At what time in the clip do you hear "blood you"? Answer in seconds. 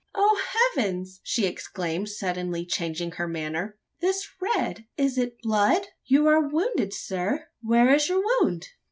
5.43-6.25